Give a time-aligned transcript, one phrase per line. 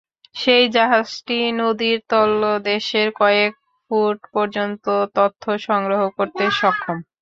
[0.35, 3.51] সেই জাহাজটি নদীর তলদেশের কয়েক
[3.85, 4.85] ফুট পর্যন্ত
[5.15, 6.97] তথ্য সংগ্রহ করতে সক্ষম।